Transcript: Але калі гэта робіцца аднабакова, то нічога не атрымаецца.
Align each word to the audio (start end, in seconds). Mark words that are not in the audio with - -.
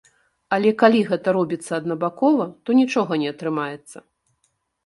Але 0.55 0.71
калі 0.83 1.01
гэта 1.09 1.33
робіцца 1.37 1.71
аднабакова, 1.79 2.49
то 2.65 2.69
нічога 2.81 3.21
не 3.25 3.37
атрымаецца. 3.37 3.97